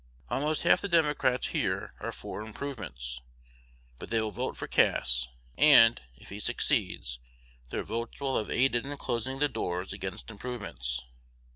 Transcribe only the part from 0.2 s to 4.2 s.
Almost half the Democrats here are for improvements, but they